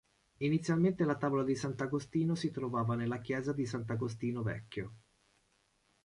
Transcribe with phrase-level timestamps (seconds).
[0.39, 4.95] Inizialmente la tavola di sant'Agostino si trovava nella chiesa di sant'Agostino Vecchio.